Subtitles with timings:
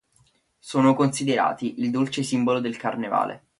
[0.57, 3.43] Sono considerati il dolce simbolo del Carnevale.